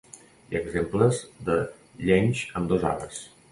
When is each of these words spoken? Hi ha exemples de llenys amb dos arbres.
Hi 0.51 0.55
ha 0.55 0.61
exemples 0.61 1.19
de 1.51 1.59
llenys 2.09 2.43
amb 2.61 2.75
dos 2.75 2.91
arbres. 2.97 3.25